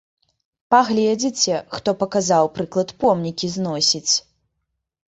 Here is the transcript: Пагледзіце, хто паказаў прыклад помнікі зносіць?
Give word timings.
Пагледзіце, 0.73 1.55
хто 1.75 1.95
паказаў 2.01 2.45
прыклад 2.57 2.89
помнікі 3.05 3.55
зносіць? 3.59 4.09